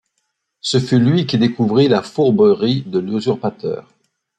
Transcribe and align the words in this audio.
Ce 0.61 0.79
fut 0.79 0.97
lui 0.97 1.27
qui 1.27 1.37
découvrit 1.37 1.87
la 1.87 2.01
fourberie 2.01 2.81
de 2.81 2.97
l'usurpateur. 2.97 3.87